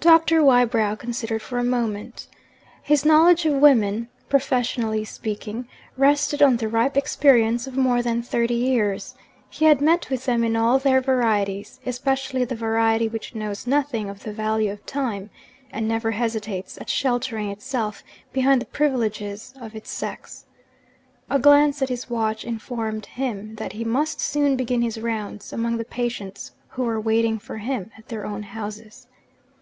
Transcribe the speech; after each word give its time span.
Doctor 0.00 0.44
Wybrow 0.44 0.94
considered 0.94 1.42
for 1.42 1.58
a 1.58 1.64
moment. 1.64 2.28
His 2.84 3.04
knowledge 3.04 3.44
of 3.46 3.54
women 3.60 4.08
(professionally 4.28 5.04
speaking) 5.04 5.66
rested 5.96 6.40
on 6.40 6.56
the 6.58 6.68
ripe 6.68 6.96
experience 6.96 7.66
of 7.66 7.76
more 7.76 8.00
than 8.00 8.22
thirty 8.22 8.54
years; 8.54 9.16
he 9.50 9.64
had 9.64 9.80
met 9.80 10.08
with 10.08 10.24
them 10.24 10.44
in 10.44 10.54
all 10.54 10.78
their 10.78 11.00
varieties 11.00 11.80
especially 11.84 12.44
the 12.44 12.54
variety 12.54 13.08
which 13.08 13.34
knows 13.34 13.66
nothing 13.66 14.08
of 14.08 14.22
the 14.22 14.32
value 14.32 14.70
of 14.70 14.86
time, 14.86 15.30
and 15.72 15.88
never 15.88 16.12
hesitates 16.12 16.78
at 16.78 16.88
sheltering 16.88 17.50
itself 17.50 18.04
behind 18.32 18.62
the 18.62 18.66
privileges 18.66 19.52
of 19.60 19.74
its 19.74 19.90
sex. 19.90 20.46
A 21.28 21.40
glance 21.40 21.82
at 21.82 21.88
his 21.88 22.08
watch 22.08 22.44
informed 22.44 23.06
him 23.06 23.56
that 23.56 23.72
he 23.72 23.82
must 23.82 24.20
soon 24.20 24.54
begin 24.54 24.82
his 24.82 25.00
rounds 25.00 25.52
among 25.52 25.76
the 25.76 25.84
patients 25.84 26.52
who 26.68 26.84
were 26.84 27.00
waiting 27.00 27.40
for 27.40 27.56
him 27.56 27.90
at 27.98 28.06
their 28.06 28.24
own 28.24 28.44
houses. 28.44 29.08